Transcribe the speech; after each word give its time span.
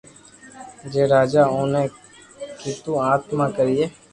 جي 0.91 1.03
راجا 1.11 1.43
اوني 1.53 1.83
ڪآتو 2.61 2.91
آتما 3.13 3.45
ڪرتي 3.55 3.85